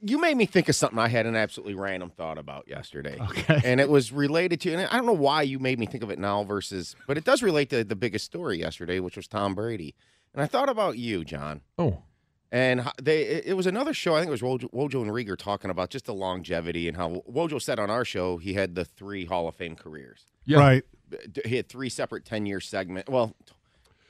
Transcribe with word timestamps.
You 0.00 0.20
made 0.20 0.36
me 0.36 0.46
think 0.46 0.68
of 0.68 0.76
something 0.76 0.98
I 0.98 1.08
had 1.08 1.26
an 1.26 1.34
absolutely 1.34 1.74
random 1.74 2.10
thought 2.10 2.38
about 2.38 2.68
yesterday. 2.68 3.18
Okay. 3.20 3.60
And 3.64 3.80
it 3.80 3.88
was 3.88 4.12
related 4.12 4.60
to, 4.62 4.72
and 4.72 4.88
I 4.88 4.96
don't 4.96 5.06
know 5.06 5.12
why 5.12 5.42
you 5.42 5.58
made 5.58 5.78
me 5.78 5.86
think 5.86 6.04
of 6.04 6.10
it 6.10 6.18
now 6.18 6.44
versus, 6.44 6.94
but 7.06 7.18
it 7.18 7.24
does 7.24 7.42
relate 7.42 7.70
to 7.70 7.82
the 7.82 7.96
biggest 7.96 8.24
story 8.24 8.58
yesterday, 8.58 9.00
which 9.00 9.16
was 9.16 9.26
Tom 9.26 9.54
Brady. 9.54 9.94
And 10.32 10.42
I 10.42 10.46
thought 10.46 10.68
about 10.68 10.98
you, 10.98 11.24
John. 11.24 11.62
Oh, 11.78 12.02
And 12.52 12.88
they, 13.02 13.22
it 13.22 13.46
it 13.46 13.54
was 13.54 13.66
another 13.66 13.92
show. 13.92 14.14
I 14.14 14.20
think 14.20 14.28
it 14.28 14.30
was 14.30 14.42
Wojo, 14.42 14.70
Wojo 14.72 15.02
and 15.02 15.10
Rieger 15.10 15.36
talking 15.36 15.70
about 15.70 15.90
just 15.90 16.06
the 16.06 16.14
longevity 16.14 16.88
and 16.88 16.96
how 16.96 17.22
Wojo 17.30 17.60
said 17.60 17.78
on 17.78 17.90
our 17.90 18.04
show 18.04 18.38
he 18.38 18.54
had 18.54 18.74
the 18.74 18.84
three 18.84 19.24
Hall 19.24 19.48
of 19.48 19.54
Fame 19.56 19.74
careers. 19.76 20.26
yeah. 20.44 20.58
Right. 20.58 20.84
He 21.44 21.56
had 21.56 21.68
three 21.68 21.88
separate 21.88 22.24
ten-year 22.24 22.60
segment. 22.60 23.08
Well, 23.08 23.34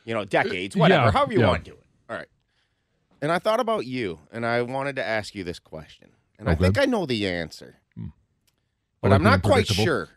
you 0.05 0.15
know, 0.15 0.25
decades, 0.25 0.77
whatever, 0.77 1.07
yeah, 1.07 1.11
however 1.13 1.33
you 1.33 1.41
yeah. 1.41 1.49
want 1.49 1.65
to 1.65 1.71
do 1.71 1.77
it. 1.77 1.85
All 2.11 2.17
right. 2.17 2.27
And 3.21 3.33
I 3.33 3.39
thought 3.39 3.61
about 3.61 3.85
you, 3.87 4.21
and 4.31 4.47
I 4.47 4.63
wanted 4.63 4.97
to 4.97 5.05
ask 5.07 5.35
you 5.35 5.43
this 5.45 5.59
question, 5.59 6.11
and 6.39 6.49
I 6.49 6.53
Okay. 6.53 6.65
think 6.65 6.79
I 6.79 6.85
know 6.85 7.05
the 7.05 7.27
answer, 7.27 7.81
I 7.99 8.03
but 9.03 9.13
I'm 9.13 9.23
not 9.23 9.43
quite 9.43 9.67
sure. 9.67 10.11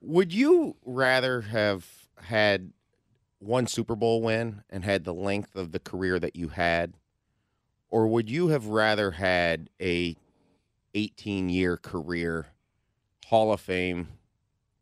Would 0.00 0.32
you 0.32 0.76
rather 0.84 1.42
have 1.42 2.08
had 2.22 2.72
one 3.38 3.66
Super 3.66 3.96
Bowl 3.96 4.22
win 4.22 4.62
and 4.70 4.84
had 4.84 5.04
the 5.04 5.14
length 5.14 5.56
of 5.56 5.72
the 5.72 5.80
career 5.80 6.18
that 6.20 6.36
you 6.36 6.48
had, 6.48 6.94
or 7.88 8.06
would 8.06 8.30
you 8.30 8.48
have 8.48 8.66
rather 8.66 9.12
had 9.12 9.70
a 9.80 10.16
18 10.94 11.48
year 11.48 11.76
career, 11.76 12.46
Hall 13.26 13.52
of 13.52 13.60
Fame? 13.60 14.08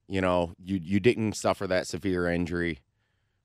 You 0.07 0.21
know, 0.21 0.53
you 0.63 0.77
you 0.77 1.01
didn't 1.01 1.33
suffer 1.35 1.67
that 1.67 1.87
severe 1.87 2.29
injury. 2.29 2.81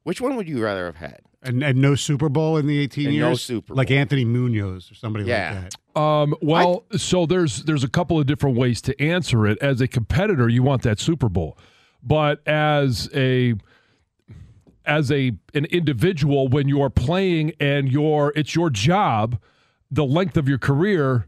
Which 0.04 0.22
one 0.22 0.36
would 0.36 0.48
you 0.48 0.64
rather 0.64 0.86
have 0.86 0.96
had? 0.96 1.20
And, 1.42 1.64
and 1.64 1.80
no 1.80 1.96
Super 1.96 2.28
Bowl 2.30 2.58
in 2.58 2.68
the 2.68 2.80
18 2.80 3.06
And 3.08 3.16
years? 3.16 3.28
no 3.30 3.34
Super 3.36 3.74
Like 3.74 3.92
Anthony 3.92 4.26
Munoz 4.26 4.92
or 4.92 4.96
somebody 4.96 5.26
Yeah. 5.26 5.62
like 5.64 5.72
that. 5.96 6.00
Um, 6.02 6.36
well, 6.42 6.84
so 6.98 7.26
there's 7.26 7.64
there's 7.64 7.84
a 7.84 7.90
couple 7.90 8.20
of 8.20 8.26
different 8.26 8.58
ways 8.58 8.82
to 8.84 9.02
answer 9.02 9.46
it. 9.48 9.58
As 9.62 9.82
a 9.82 9.88
competitor, 9.88 10.48
you 10.50 10.64
want 10.64 10.82
that 10.84 11.00
Super 11.00 11.30
Bowl, 11.30 11.58
but 12.04 12.46
as 12.48 13.10
a 13.14 13.56
as 14.86 15.12
a 15.12 15.32
an 15.54 15.66
individual, 15.66 16.48
when 16.48 16.68
you're 16.68 16.90
playing 16.90 17.54
and 17.60 17.92
you're 17.92 18.34
it's 18.36 18.56
your 18.56 18.70
job, 18.70 19.40
the 19.92 20.06
length 20.06 20.38
of 20.38 20.48
your 20.48 20.58
career 20.58 21.28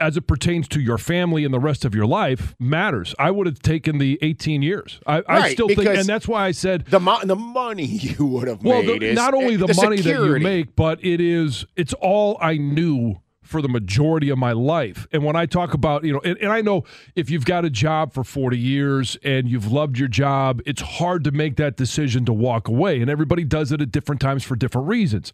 as 0.00 0.16
it 0.16 0.22
pertains 0.22 0.68
to 0.68 0.80
your 0.80 0.98
family 0.98 1.44
and 1.44 1.52
the 1.52 1.58
rest 1.58 1.84
of 1.84 1.94
your 1.94 2.06
life 2.06 2.54
matters. 2.58 3.14
I 3.18 3.30
would 3.30 3.46
have 3.46 3.60
taken 3.60 3.98
the 3.98 4.18
18 4.22 4.62
years. 4.62 5.00
I, 5.06 5.22
I 5.26 5.52
still 5.52 5.68
think, 5.68 5.86
and 5.86 6.06
that's 6.06 6.28
why 6.28 6.46
I 6.46 6.52
said 6.52 6.86
The 6.86 7.00
mo- 7.00 7.20
the 7.24 7.36
money 7.36 7.84
you 7.86 8.26
would 8.26 8.48
have 8.48 8.62
well, 8.62 8.82
made 8.82 9.02
is 9.02 9.16
not 9.16 9.34
only 9.34 9.54
eh, 9.54 9.58
the, 9.58 9.66
the 9.66 9.74
money 9.74 10.00
that 10.00 10.24
you 10.24 10.38
make, 10.38 10.76
but 10.76 11.04
it 11.04 11.20
is 11.20 11.66
it's 11.76 11.94
all 11.94 12.38
I 12.40 12.56
knew 12.56 13.20
for 13.48 13.62
the 13.62 13.68
majority 13.68 14.28
of 14.28 14.36
my 14.36 14.52
life. 14.52 15.06
And 15.10 15.24
when 15.24 15.34
I 15.34 15.46
talk 15.46 15.72
about, 15.72 16.04
you 16.04 16.12
know, 16.12 16.20
and, 16.22 16.36
and 16.36 16.52
I 16.52 16.60
know 16.60 16.84
if 17.16 17.30
you've 17.30 17.46
got 17.46 17.64
a 17.64 17.70
job 17.70 18.12
for 18.12 18.22
40 18.22 18.58
years 18.58 19.16
and 19.24 19.48
you've 19.48 19.72
loved 19.72 19.98
your 19.98 20.06
job, 20.06 20.60
it's 20.66 20.82
hard 20.82 21.24
to 21.24 21.30
make 21.30 21.56
that 21.56 21.74
decision 21.74 22.26
to 22.26 22.32
walk 22.32 22.68
away. 22.68 23.00
And 23.00 23.10
everybody 23.10 23.44
does 23.44 23.72
it 23.72 23.80
at 23.80 23.90
different 23.90 24.20
times 24.20 24.44
for 24.44 24.54
different 24.54 24.86
reasons. 24.86 25.32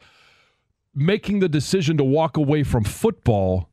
Making 0.94 1.41
the 1.41 1.48
decision 1.48 1.97
to 1.97 2.04
walk 2.04 2.36
away 2.36 2.62
from 2.62 2.84
football 2.84 3.69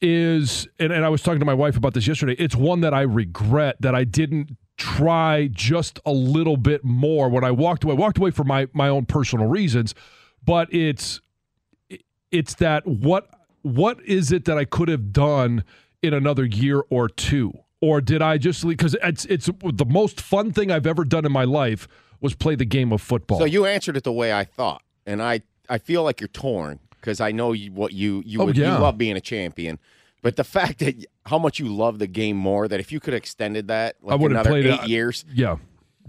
is 0.00 0.66
and, 0.78 0.92
and 0.92 1.04
I 1.04 1.08
was 1.08 1.22
talking 1.22 1.40
to 1.40 1.46
my 1.46 1.54
wife 1.54 1.76
about 1.76 1.94
this 1.94 2.06
yesterday. 2.06 2.34
It's 2.38 2.56
one 2.56 2.80
that 2.80 2.94
I 2.94 3.02
regret 3.02 3.76
that 3.80 3.94
I 3.94 4.04
didn't 4.04 4.56
try 4.76 5.48
just 5.52 6.00
a 6.06 6.12
little 6.12 6.56
bit 6.56 6.84
more 6.84 7.28
when 7.28 7.44
I 7.44 7.50
walked 7.50 7.84
away. 7.84 7.94
I 7.94 7.98
walked 7.98 8.18
away 8.18 8.30
for 8.30 8.44
my 8.44 8.68
my 8.72 8.88
own 8.88 9.06
personal 9.06 9.46
reasons, 9.46 9.94
but 10.44 10.72
it's 10.72 11.20
it's 12.30 12.54
that 12.54 12.86
what 12.86 13.28
what 13.62 14.00
is 14.04 14.32
it 14.32 14.46
that 14.46 14.56
I 14.56 14.64
could 14.64 14.88
have 14.88 15.12
done 15.12 15.64
in 16.02 16.14
another 16.14 16.44
year 16.44 16.82
or 16.90 17.08
two? 17.08 17.52
Or 17.82 18.00
did 18.00 18.22
I 18.22 18.38
just 18.38 18.66
because 18.66 18.96
it's 19.02 19.24
it's 19.26 19.46
the 19.46 19.86
most 19.86 20.20
fun 20.20 20.52
thing 20.52 20.70
I've 20.70 20.86
ever 20.86 21.04
done 21.04 21.24
in 21.24 21.32
my 21.32 21.44
life 21.44 21.88
was 22.20 22.34
play 22.34 22.54
the 22.54 22.66
game 22.66 22.92
of 22.92 23.00
football. 23.00 23.38
So 23.38 23.44
you 23.44 23.64
answered 23.66 23.96
it 23.96 24.04
the 24.04 24.12
way 24.12 24.32
I 24.32 24.44
thought, 24.44 24.82
and 25.06 25.22
I 25.22 25.42
I 25.68 25.78
feel 25.78 26.02
like 26.02 26.20
you're 26.20 26.28
torn 26.28 26.80
because 27.00 27.20
I 27.20 27.32
know 27.32 27.52
you, 27.52 27.72
what 27.72 27.92
you 27.92 28.22
you 28.26 28.40
Oh, 28.42 28.46
would 28.46 28.56
yeah. 28.56 28.74
you 28.74 28.80
love 28.80 28.98
being 28.98 29.16
a 29.16 29.20
champion, 29.20 29.78
but 30.22 30.36
the 30.36 30.44
fact 30.58 30.78
that 30.80 31.04
how 31.26 31.38
much 31.38 31.58
you 31.58 31.66
love 31.74 31.98
the 31.98 32.06
game 32.06 32.36
more 32.36 32.68
that 32.68 32.80
if 32.80 32.92
you 32.92 33.00
could 33.00 33.14
have 33.14 33.18
extended 33.22 33.68
that 33.68 33.96
I 34.06 34.14
would 34.14 34.32
have 34.32 34.46
another 34.46 34.50
played 34.50 34.66
eight 34.66 34.80
it, 34.84 34.88
years. 34.88 35.24
Yeah, 35.32 35.56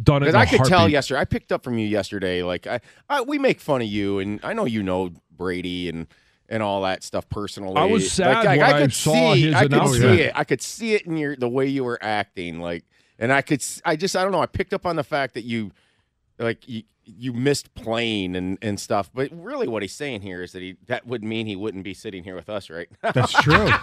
done 0.01 0.23
it. 0.23 0.27
Because 0.27 0.35
I 0.35 0.45
could 0.45 0.65
tell 0.65 0.87
yesterday, 0.89 1.19
I 1.21 1.25
picked 1.25 1.51
up 1.51 1.63
from 1.63 1.77
you 1.77 1.87
yesterday. 1.87 2.43
Like 2.43 2.67
I, 2.67 2.79
I, 3.09 3.21
we 3.21 3.37
make 3.37 3.59
fun 3.59 3.81
of 3.81 3.87
you, 3.87 4.19
and 4.19 4.39
I 4.43 4.53
know 4.53 4.65
you 4.65 4.83
know 4.83 5.11
Brady 5.31 5.89
and 5.89 6.07
and 6.49 6.61
all 6.61 6.81
that 6.81 7.01
stuff 7.01 7.29
personally. 7.29 7.77
I 7.77 7.85
was 7.85 8.11
sad 8.11 8.45
like, 8.45 8.59
when 8.59 8.61
I 8.61 8.81
could 8.81 8.93
saw 8.93 9.33
see, 9.33 9.41
his 9.43 9.55
I 9.55 9.67
could 9.67 9.87
see 9.89 10.21
it. 10.21 10.31
I 10.35 10.43
could 10.43 10.61
see 10.61 10.93
it 10.93 11.05
in 11.05 11.15
your 11.15 11.35
the 11.37 11.47
way 11.47 11.65
you 11.65 11.85
were 11.85 11.97
acting. 12.01 12.59
Like, 12.59 12.83
and 13.17 13.31
I 13.31 13.41
could, 13.41 13.63
I 13.85 13.95
just, 13.95 14.17
I 14.17 14.23
don't 14.23 14.33
know. 14.33 14.41
I 14.41 14.47
picked 14.47 14.73
up 14.73 14.85
on 14.85 14.97
the 14.97 15.03
fact 15.03 15.35
that 15.35 15.43
you, 15.43 15.71
like, 16.37 16.67
you, 16.67 16.83
you 17.03 17.33
missed 17.33 17.73
playing 17.73 18.35
and 18.35 18.57
and 18.61 18.79
stuff. 18.79 19.09
But 19.13 19.29
really, 19.31 19.67
what 19.67 19.81
he's 19.81 19.93
saying 19.93 20.21
here 20.21 20.43
is 20.43 20.51
that 20.51 20.61
he 20.61 20.77
that 20.87 21.05
would 21.07 21.23
mean 21.23 21.47
he 21.47 21.55
wouldn't 21.55 21.83
be 21.83 21.93
sitting 21.93 22.23
here 22.23 22.35
with 22.35 22.49
us, 22.49 22.69
right? 22.69 22.87
That's 23.01 23.33
true. 23.33 23.69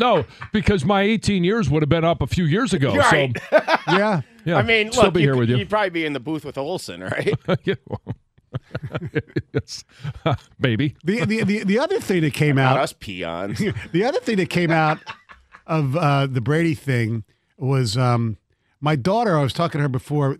No, 0.00 0.24
because 0.52 0.84
my 0.84 1.02
18 1.02 1.44
years 1.44 1.70
would 1.70 1.82
have 1.82 1.88
been 1.88 2.04
up 2.04 2.20
a 2.20 2.26
few 2.26 2.44
years 2.44 2.72
ago. 2.72 2.92
You're 2.92 3.02
so 3.04 3.10
right. 3.10 3.36
yeah. 3.88 4.22
yeah, 4.44 4.56
I 4.56 4.62
mean, 4.62 4.90
still 4.90 5.04
look, 5.04 5.14
be 5.14 5.20
you, 5.20 5.28
here 5.28 5.36
with 5.36 5.48
you. 5.48 5.58
would 5.58 5.68
probably 5.68 5.90
be 5.90 6.04
in 6.04 6.12
the 6.12 6.20
booth 6.20 6.44
with 6.44 6.58
Olson, 6.58 7.02
right? 7.02 7.34
Yeah, 7.64 7.74
well, 7.86 8.00
yes. 9.52 9.84
Maybe. 10.58 10.96
The, 11.04 11.24
the, 11.24 11.44
the, 11.44 11.64
the 11.64 11.78
other 11.78 12.00
thing 12.00 12.22
that 12.22 12.32
came 12.32 12.56
Not 12.56 12.76
out 12.76 12.82
us 12.82 12.92
peons. 12.94 13.58
the 13.92 14.04
other 14.04 14.18
thing 14.20 14.36
that 14.36 14.50
came 14.50 14.70
out 14.70 14.98
of 15.66 15.96
uh, 15.96 16.26
the 16.26 16.40
Brady 16.40 16.74
thing 16.74 17.24
was 17.58 17.96
um, 17.96 18.38
my 18.80 18.96
daughter. 18.96 19.38
I 19.38 19.42
was 19.42 19.52
talking 19.52 19.78
to 19.78 19.82
her 19.82 19.88
before 19.88 20.38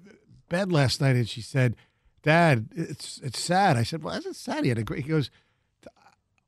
bed 0.49 0.73
last 0.73 1.01
night, 1.01 1.17
and 1.17 1.29
she 1.29 1.41
said, 1.41 1.77
"Dad, 2.27 2.69
it's 2.75 3.21
it's 3.23 3.41
sad." 3.41 3.77
I 3.77 3.83
said, 3.85 4.03
"Well, 4.03 4.15
it 4.15 4.37
sad?" 4.37 4.65
He 4.65 4.69
had 4.69 4.79
a 4.79 4.83
great. 4.85 5.05
He 5.05 5.09
goes, 5.11 5.31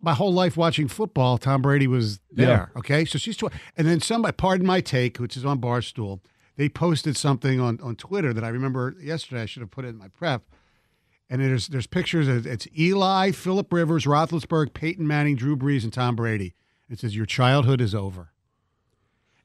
"My 0.00 0.12
whole 0.12 0.33
life 0.33 0.56
watching 0.56 0.89
football, 0.89 1.39
Tom 1.39 1.62
Brady 1.62 1.87
was 1.87 2.21
there." 2.31 2.71
Okay, 2.77 3.05
so 3.05 3.16
she's 3.16 3.37
tw- 3.37 3.53
and 3.77 3.87
then 3.87 4.00
somebody, 4.00 4.34
pardon 4.37 4.66
my 4.66 4.81
take, 4.81 5.19
which 5.19 5.37
is 5.37 5.44
on 5.44 5.61
Barstool. 5.61 6.21
They 6.56 6.69
posted 6.69 7.16
something 7.16 7.61
on 7.61 7.81
on 7.81 7.97
Twitter 7.97 8.34
that 8.34 8.44
I 8.44 8.49
remember 8.49 8.94
yesterday. 9.00 9.43
I 9.43 9.47
should 9.47 9.62
have 9.62 9.71
put 9.71 9.84
it 9.84 9.89
in 9.89 9.97
my 9.97 10.09
prep. 10.09 10.43
And 11.31 11.41
there's 11.43 11.69
there's 11.69 11.87
pictures. 11.87 12.27
Of, 12.27 12.47
it's 12.47 12.66
Eli, 12.77 13.31
Philip 13.31 13.72
Rivers, 13.72 14.05
Roethlisberger, 14.05 14.72
Peyton 14.75 15.06
Manning, 15.06 15.37
Drew 15.37 15.56
Brees, 15.56 15.84
and 15.84 15.93
Tom 15.93 16.16
Brady. 16.16 16.55
It 16.91 16.99
says 17.00 17.15
your 17.15 17.27
childhood 17.27 17.81
is 17.81 17.95
over. 17.95 18.33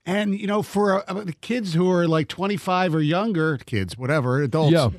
And 0.06 0.38
you 0.40 0.48
know, 0.48 0.62
for 0.62 1.10
uh, 1.10 1.24
the 1.24 1.34
kids 1.34 1.74
who 1.74 1.90
are 1.92 2.08
like 2.08 2.28
25 2.28 2.96
or 2.96 3.02
younger, 3.02 3.58
kids, 3.58 3.98
whatever, 3.98 4.42
adults, 4.42 4.74
Yeah. 4.74 4.90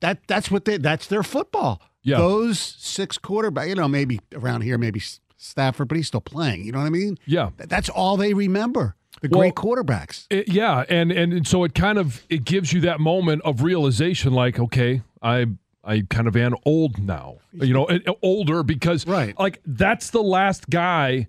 That 0.00 0.18
that's 0.26 0.50
what 0.50 0.64
they 0.64 0.76
that's 0.76 1.06
their 1.06 1.22
football. 1.22 1.80
Yeah. 2.02 2.18
Those 2.18 2.58
six 2.60 3.16
quarterback, 3.18 3.68
you 3.68 3.74
know, 3.74 3.88
maybe 3.88 4.20
around 4.34 4.60
here, 4.60 4.76
maybe 4.76 5.00
Stafford, 5.36 5.88
but 5.88 5.96
he's 5.96 6.06
still 6.08 6.20
playing. 6.20 6.64
You 6.64 6.72
know 6.72 6.78
what 6.80 6.86
I 6.86 6.90
mean? 6.90 7.18
Yeah. 7.26 7.50
That's 7.56 7.88
all 7.88 8.16
they 8.16 8.34
remember. 8.34 8.94
The 9.22 9.28
Well- 9.30 9.40
great 9.40 9.54
quarterbacks. 9.54 10.26
It- 10.28 10.48
yeah, 10.48 10.84
and 10.88 11.10
and 11.10 11.46
so 11.46 11.64
it 11.64 11.74
kind 11.74 11.98
of 11.98 12.22
it 12.28 12.44
gives 12.44 12.72
you 12.72 12.80
that 12.82 13.00
moment 13.00 13.42
of 13.42 13.62
realization, 13.62 14.32
like, 14.34 14.58
okay, 14.58 15.02
I 15.22 15.46
I 15.82 16.02
kind 16.08 16.26
of 16.26 16.34
am 16.36 16.54
old 16.64 16.98
now, 16.98 17.36
you 17.52 17.72
know, 17.74 17.86
and- 17.86 18.02
and 18.06 18.16
older 18.22 18.62
because 18.62 19.06
Right. 19.06 19.38
like 19.38 19.60
that's 19.66 20.10
the 20.10 20.22
last 20.22 20.68
guy 20.70 21.28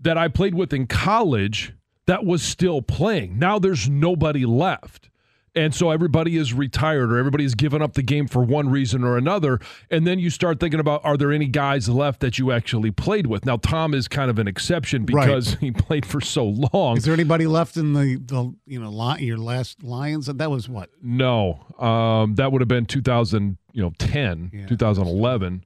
that 0.00 0.16
I 0.18 0.28
played 0.28 0.54
with 0.54 0.72
in 0.74 0.86
college 0.86 1.72
that 2.06 2.24
was 2.24 2.42
still 2.42 2.82
playing. 2.82 3.38
Now 3.38 3.58
there's 3.58 3.88
nobody 3.88 4.44
left. 4.44 5.08
And 5.56 5.72
so 5.72 5.90
everybody 5.90 6.36
is 6.36 6.52
retired 6.52 7.12
or 7.12 7.16
everybody's 7.18 7.54
given 7.54 7.80
up 7.80 7.92
the 7.94 8.02
game 8.02 8.26
for 8.26 8.42
one 8.42 8.68
reason 8.68 9.04
or 9.04 9.16
another. 9.16 9.60
And 9.88 10.04
then 10.04 10.18
you 10.18 10.28
start 10.28 10.58
thinking 10.58 10.80
about 10.80 11.04
are 11.04 11.16
there 11.16 11.30
any 11.30 11.46
guys 11.46 11.88
left 11.88 12.18
that 12.20 12.38
you 12.40 12.50
actually 12.50 12.90
played 12.90 13.28
with? 13.28 13.46
Now, 13.46 13.58
Tom 13.58 13.94
is 13.94 14.08
kind 14.08 14.30
of 14.30 14.40
an 14.40 14.48
exception 14.48 15.06
Right. 15.06 15.26
because 15.26 15.54
he 15.60 15.70
played 15.70 16.04
for 16.04 16.20
so 16.20 16.44
long. 16.72 16.96
Is 16.96 17.04
there 17.04 17.14
anybody 17.14 17.46
left 17.46 17.76
in 17.76 17.92
the 17.92 18.16
the 18.16 18.52
you 18.66 18.80
know 18.80 19.16
your 19.18 19.38
last 19.38 19.84
Lions? 19.84 20.26
That 20.26 20.50
was 20.50 20.68
what 20.68 20.90
No, 21.00 21.60
um, 21.78 22.34
that 22.34 22.50
would 22.50 22.60
have 22.60 22.68
been 22.68 22.86
2000, 22.86 23.56
you 23.72 23.82
know, 23.82 23.92
10, 23.98 24.50
Yeah. 24.52 24.66
2011. 24.66 25.64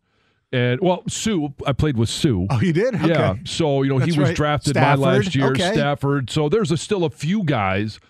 And 0.52 0.81
well, 0.82 1.02
Suh, 1.08 1.49
I 1.67 1.73
played 1.73 1.96
with 1.96 2.08
Suh. 2.11 2.46
Oh, 2.50 2.61
you 2.61 2.73
did? 2.75 2.94
Okay. 2.94 3.08
Yeah. 3.08 3.35
So, 3.44 3.82
you 3.82 3.88
know, 3.90 3.99
That's 3.99 4.14
he 4.14 4.20
was 4.20 4.29
right. 4.31 4.37
drafted 4.37 4.75
Stafford. 4.76 5.00
my 5.00 5.17
last 5.17 5.35
year, 5.35 5.46
Okay. 5.52 5.73
Stafford. 5.73 6.29
So 6.31 6.49
there's 6.50 6.70
a, 6.70 6.76
still 6.76 7.05
a 7.05 7.11
few 7.11 7.43
guys 7.44 8.00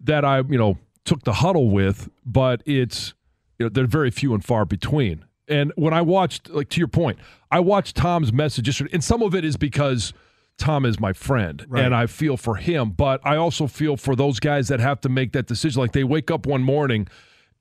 that 0.00 0.24
I, 0.24 0.38
you 0.38 0.56
know, 0.58 0.78
took 1.04 1.24
the 1.24 1.34
huddle 1.34 1.70
with, 1.70 2.08
but 2.24 2.62
it's, 2.66 3.14
you 3.58 3.66
know, 3.66 3.70
they're 3.70 3.86
very 3.86 4.10
few 4.10 4.34
and 4.34 4.44
far 4.44 4.64
between. 4.64 5.24
And 5.48 5.72
when 5.76 5.92
I 5.92 6.00
watched, 6.02 6.48
like 6.50 6.68
to 6.70 6.80
your 6.80 6.88
point, 6.88 7.18
I 7.50 7.60
watched 7.60 7.96
Tom's 7.96 8.32
message 8.32 8.66
yesterday, 8.68 8.90
and 8.92 9.02
some 9.02 9.22
of 9.22 9.34
it 9.34 9.44
is 9.44 9.56
because 9.56 10.12
Tom 10.58 10.84
is 10.86 11.00
my 11.00 11.12
friend 11.12 11.64
Right. 11.68 11.84
and 11.84 11.94
I 11.94 12.06
feel 12.06 12.36
for 12.36 12.56
him, 12.56 12.90
but 12.90 13.20
I 13.24 13.36
also 13.36 13.66
feel 13.66 13.96
for 13.96 14.14
those 14.14 14.38
guys 14.38 14.68
that 14.68 14.80
have 14.80 15.00
to 15.00 15.08
make 15.08 15.32
that 15.32 15.46
decision. 15.46 15.80
Like 15.80 15.92
they 15.92 16.04
wake 16.04 16.30
up 16.30 16.46
one 16.46 16.62
morning 16.62 17.08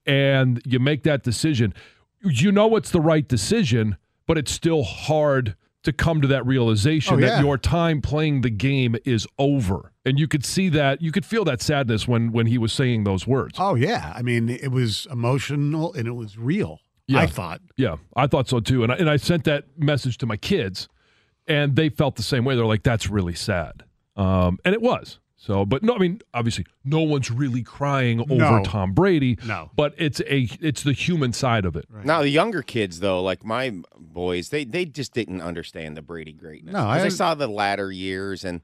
and 0.06 0.62
you 0.66 0.80
make 0.80 1.04
that 1.04 1.24
decision. 1.24 1.74
You 2.24 2.52
know 2.52 2.76
it's 2.76 2.92
the 2.92 3.02
right 3.02 3.28
decision, 3.28 3.98
but 4.28 4.38
it's 4.38 4.52
still 4.52 4.84
hard 4.84 5.56
to 5.84 5.92
come 5.92 6.22
to 6.22 6.28
that 6.28 6.46
realization 6.46 7.16
Oh, 7.16 7.22
that 7.22 7.44
your 7.44 7.58
time 7.58 8.02
playing 8.02 8.42
the 8.42 8.50
game 8.50 8.96
is 9.04 9.28
over. 9.40 9.92
And 10.06 10.20
you 10.20 10.28
could 10.28 10.46
see 10.46 10.70
that, 10.70 11.02
you 11.02 11.12
could 11.12 11.26
feel 11.26 11.44
that 11.46 11.62
sadness 11.62 12.08
when 12.08 12.32
when 12.32 12.48
he 12.48 12.58
was 12.58 12.72
saying 12.74 13.04
those 13.04 13.26
words. 13.28 13.58
Oh 13.60 13.76
yeah, 13.76 14.14
I 14.16 14.22
mean 14.22 14.50
it 14.50 14.72
was 14.72 15.08
emotional 15.12 15.94
and 15.94 16.08
it 16.08 16.14
was 16.14 16.38
real. 16.38 16.80
Yeah. 17.08 17.20
I 17.20 17.28
thought. 17.28 17.62
Yeah, 17.78 17.98
I 18.16 18.28
thought 18.28 18.48
so 18.48 18.60
too. 18.60 18.84
And 18.84 18.92
I, 18.92 18.96
and 18.96 19.10
I 19.10 19.18
sent 19.18 19.44
that 19.46 19.66
message 19.78 20.18
to 20.20 20.26
my 20.26 20.38
kids, 20.38 20.88
and 21.48 21.76
they 21.76 21.90
felt 21.90 22.16
the 22.16 22.24
same 22.24 22.46
way. 22.46 22.56
They're 22.56 22.66
like, 22.66 22.84
"That's 22.84 23.10
really 23.10 23.36
sad," 23.36 23.84
um, 24.16 24.60
and 24.64 24.74
it 24.74 24.82
was. 24.82 25.20
So, 25.44 25.66
but 25.66 25.82
no, 25.82 25.96
I 25.96 25.98
mean, 25.98 26.22
obviously, 26.36 26.68
no 26.86 27.02
one's 27.02 27.32
really 27.32 27.64
crying 27.64 28.20
over 28.20 28.36
No. 28.36 28.64
Tom 28.64 28.94
Brady. 28.94 29.40
No. 29.44 29.72
but 29.76 29.96
it's 29.98 30.20
a 30.28 30.48
it's 30.62 30.84
the 30.84 30.94
human 30.94 31.34
side 31.34 31.66
of 31.66 31.76
it. 31.76 31.86
Now 32.04 32.22
the 32.22 32.30
younger 32.30 32.62
kids 32.62 33.00
though, 33.00 33.24
like 33.24 33.44
my 33.44 33.74
boys, 33.98 34.50
they 34.50 34.66
they 34.66 34.86
just 34.86 35.14
didn't 35.16 35.42
understand 35.42 35.98
the 35.98 36.04
Brady 36.04 36.32
greatness. 36.34 36.74
No, 36.74 36.82
'Cause 36.82 37.00
I- 37.00 37.04
they 37.04 37.10
saw 37.10 37.34
the 37.34 37.48
latter 37.48 37.92
years 37.92 38.46
and 38.46 38.62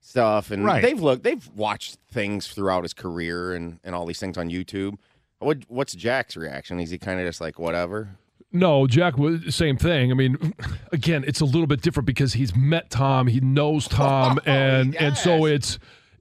stuff, 0.00 0.50
and 0.50 0.64
Right. 0.64 0.82
they've 0.82 1.00
looked, 1.00 1.22
they've 1.22 1.48
watched 1.54 1.98
things 2.10 2.48
throughout 2.48 2.82
his 2.82 2.92
career 2.92 3.54
and 3.54 3.78
and 3.84 3.94
all 3.94 4.04
these 4.04 4.18
things 4.18 4.36
on 4.36 4.50
YouTube. 4.50 4.96
What 5.38 5.58
what's 5.68 5.94
Jack's 5.94 6.36
reaction? 6.36 6.80
Is 6.80 6.90
he 6.90 6.98
kind 6.98 7.20
of 7.20 7.26
just 7.26 7.40
like 7.40 7.58
whatever? 7.60 8.16
No, 8.52 8.86
Jack 8.88 9.16
was 9.18 9.54
same 9.54 9.76
thing. 9.76 10.10
I 10.10 10.14
mean, 10.14 10.54
again, 10.92 11.24
it's 11.26 11.40
a 11.40 11.44
little 11.44 11.66
bit 11.68 11.82
different 11.82 12.06
because 12.06 12.32
he's 12.32 12.56
met 12.56 12.90
Tom, 12.90 13.28
he 13.28 13.38
knows 13.40 13.86
Tom, 13.86 14.40
oh, 14.46 14.50
and 14.50 14.96
and 14.96 15.16
so 15.16 15.44
it's 15.44 15.78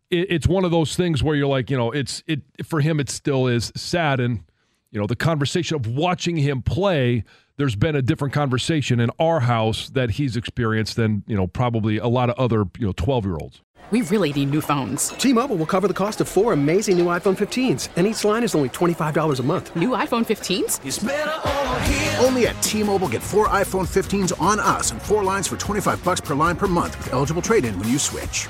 it, 0.09 0.27
it's 0.29 0.47
one 0.47 0.65
of 0.65 0.71
those 0.71 0.95
things 0.95 1.23
where 1.23 1.35
you're 1.35 1.47
like, 1.47 1.69
you 1.69 1.77
know, 1.77 1.91
it's 1.91 2.23
it 2.27 2.41
for 2.63 2.81
him. 2.81 2.99
It 2.99 3.09
still 3.09 3.47
is 3.47 3.71
sad, 3.75 4.19
and 4.19 4.43
you 4.91 4.99
know, 4.99 5.07
the 5.07 5.15
conversation 5.15 5.75
of 5.75 5.87
watching 5.87 6.37
him 6.37 6.61
play. 6.61 7.23
There's 7.57 7.77
been 7.77 7.95
a 7.95 8.01
different 8.01 8.33
conversation 8.33 8.99
in 8.99 9.09
our 9.17 9.39
house 9.39 9.89
that 9.91 10.11
he's 10.11 10.35
experienced 10.35 10.97
than 10.97 11.23
you 11.25 11.37
know 11.37 11.47
probably 11.47 11.97
a 11.97 12.07
lot 12.07 12.29
of 12.29 12.37
other 12.37 12.65
you 12.77 12.87
know 12.87 12.93
12 12.93 13.25
year 13.25 13.37
olds. 13.39 13.61
We 13.91 14.01
really 14.01 14.33
need 14.33 14.49
new 14.49 14.61
phones. 14.61 15.09
T-Mobile 15.09 15.57
will 15.57 15.67
cover 15.67 15.87
the 15.87 15.93
cost 15.93 16.19
of 16.19 16.27
four 16.27 16.53
amazing 16.53 16.97
new 16.97 17.05
iPhone 17.05 17.37
15s, 17.37 17.89
and 17.95 18.07
each 18.07 18.23
line 18.23 18.41
is 18.41 18.55
only 18.55 18.69
$25 18.69 19.39
a 19.39 19.43
month. 19.43 19.75
New 19.75 19.89
iPhone 19.89 20.25
15s? 20.25 22.23
Only 22.23 22.47
at 22.47 22.59
T-Mobile, 22.63 23.09
get 23.09 23.21
four 23.21 23.47
iPhone 23.49 23.87
15s 23.87 24.33
on 24.41 24.59
us 24.59 24.89
and 24.89 24.99
four 24.99 25.23
lines 25.23 25.47
for 25.47 25.55
25 25.55 26.03
bucks 26.03 26.19
per 26.19 26.33
line 26.33 26.55
per 26.55 26.65
month 26.65 26.97
with 26.97 27.13
eligible 27.13 27.43
trade-in 27.43 27.77
when 27.77 27.87
you 27.87 27.99
switch. 27.99 28.49